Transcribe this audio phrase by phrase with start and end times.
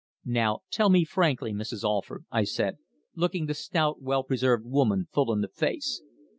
[0.25, 1.83] "Now tell me frankly, Mrs.
[1.83, 2.79] Alford," I said,
[3.15, 6.01] looking the stout, well preserved woman full in the face.